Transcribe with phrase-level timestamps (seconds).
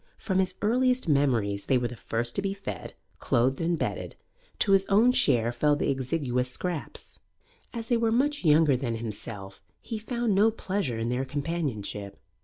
[0.17, 4.15] From his earliest memories they were the first to be fed, clothed and bedded;
[4.57, 7.19] to his own share fell the exiguous scraps.
[7.71, 12.17] As they were much younger than himself, he found no pleasure in their companionship.